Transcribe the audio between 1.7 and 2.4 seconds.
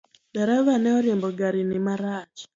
marach.